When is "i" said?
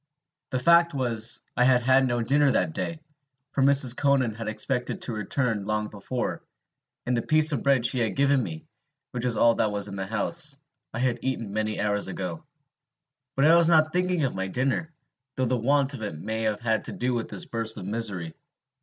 1.55-1.63, 10.91-10.97, 13.45-13.55